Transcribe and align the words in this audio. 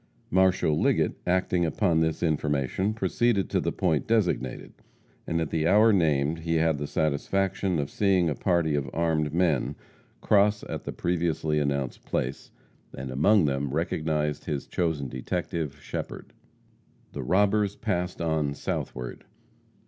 Marshal 0.31 0.81
Liggett, 0.81 1.19
acting 1.27 1.63
upon 1.63 1.99
this 1.99 2.23
information, 2.23 2.91
proceeded 2.95 3.51
to 3.51 3.59
the 3.59 3.71
point 3.71 4.07
designated, 4.07 4.73
and 5.27 5.39
at 5.39 5.51
the 5.51 5.67
hour 5.67 5.93
named 5.93 6.39
he 6.39 6.55
had 6.55 6.79
the 6.79 6.87
satisfaction 6.87 7.77
of 7.77 7.87
seeing 7.91 8.27
a 8.27 8.33
party 8.33 8.73
of 8.73 8.89
armed 8.93 9.31
men 9.31 9.75
cross 10.19 10.63
at 10.63 10.85
the 10.85 10.91
previously 10.91 11.59
announced 11.59 12.03
place, 12.03 12.49
and 12.97 13.11
among 13.11 13.45
them 13.45 13.75
recognized 13.75 14.45
his 14.45 14.65
chosen 14.65 15.07
detective, 15.07 15.79
Shepherd. 15.79 16.33
The 17.11 17.21
robbers 17.21 17.75
passed 17.75 18.19
on 18.19 18.55
southward. 18.55 19.23